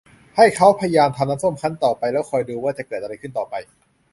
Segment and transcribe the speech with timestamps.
[0.37, 3.55] ให้เขาพยายามทำน้ำส้มคั้นต่อไปแล้วคอยดูอะไรจะเกิดขึ้นต่อไป